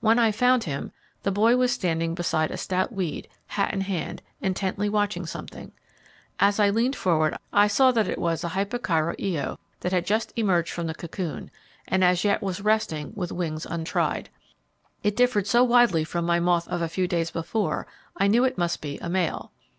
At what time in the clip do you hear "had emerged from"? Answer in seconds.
10.32-10.88